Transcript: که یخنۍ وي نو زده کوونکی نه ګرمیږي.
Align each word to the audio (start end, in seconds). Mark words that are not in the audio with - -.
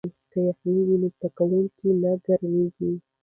که 0.31 0.37
یخنۍ 0.49 0.79
وي 0.87 0.95
نو 1.01 1.07
زده 1.15 1.27
کوونکی 1.37 1.87
نه 2.01 2.11
ګرمیږي. 2.25 2.91